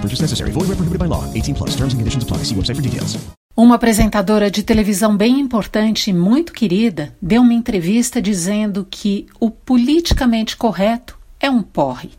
[0.00, 0.52] Purchase necessary.
[0.52, 1.24] Void where prohibited by law.
[1.34, 1.70] 18 plus.
[1.74, 2.44] Terms and conditions apply.
[2.44, 3.18] See website for details.
[3.58, 9.50] Uma apresentadora de televisão bem importante e muito querida deu uma entrevista dizendo que o
[9.50, 12.10] politicamente correto é um porre,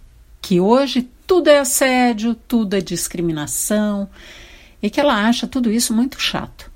[0.41, 4.09] que hoje tudo é assédio, tudo é discriminação
[4.83, 6.69] e que ela acha tudo isso muito chato.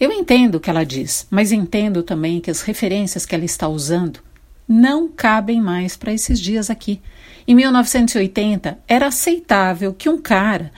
[0.00, 3.68] Eu entendo o que ela diz, mas entendo também que as referências que ela está
[3.68, 4.18] usando
[4.72, 7.02] não cabem mais para esses dias aqui.
[7.44, 10.70] Em 1980, era aceitável que um cara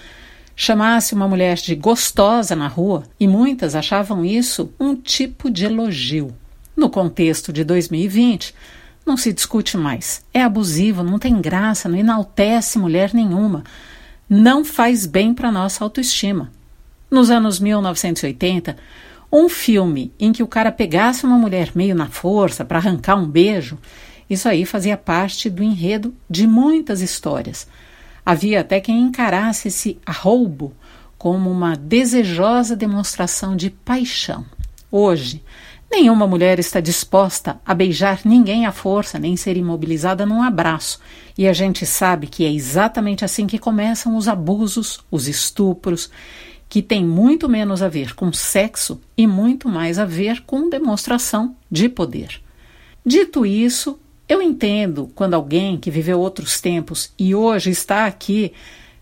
[0.57, 6.35] chamasse uma mulher de gostosa na rua e muitas achavam isso um tipo de elogio.
[6.75, 8.55] No contexto de 2020,
[9.05, 10.25] não se discute mais.
[10.33, 13.63] É abusivo, não tem graça, não enaltece mulher nenhuma.
[14.27, 16.51] Não faz bem para nossa autoestima.
[17.11, 18.75] Nos anos 1980,
[19.33, 23.27] um filme em que o cara pegasse uma mulher meio na força para arrancar um
[23.27, 23.79] beijo,
[24.29, 27.67] isso aí fazia parte do enredo de muitas histórias.
[28.25, 30.75] Havia até quem encarasse esse arroubo
[31.17, 34.45] como uma desejosa demonstração de paixão.
[34.91, 35.43] Hoje,
[35.91, 41.01] nenhuma mulher está disposta a beijar ninguém à força, nem ser imobilizada num abraço.
[41.37, 46.11] E a gente sabe que é exatamente assim que começam os abusos, os estupros,
[46.73, 51.55] que tem muito menos a ver com sexo e muito mais a ver com demonstração
[51.71, 52.41] de poder.
[53.05, 58.55] Dito isso, eu entendo quando alguém que viveu outros tempos e hoje está aqui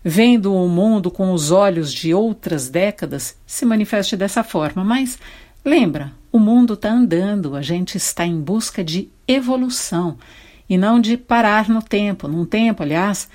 [0.03, 5.17] vendo o mundo com os olhos de outras décadas se manifeste dessa forma, mas
[5.63, 10.17] lembra, o mundo está andando, a gente está em busca de evolução
[10.69, 13.29] e não de parar no tempo, num tempo, aliás,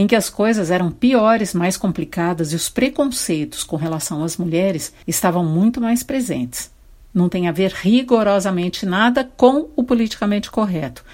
[0.00, 4.92] em que as coisas eram piores, mais complicadas e os preconceitos com relação às mulheres
[5.06, 6.70] estavam muito mais presentes.
[7.12, 11.04] Não tem a ver rigorosamente nada com o politicamente correto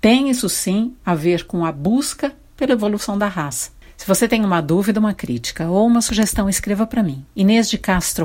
[0.00, 3.70] tem isso sim a ver com a busca pela evolução da raça.
[3.96, 7.26] Se você tem uma dúvida, uma crítica ou uma sugestão, escreva para mim.
[7.34, 8.24] Inês de Castro.